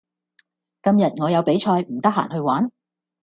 [0.81, 2.71] 今日我有比賽，唔得閒去玩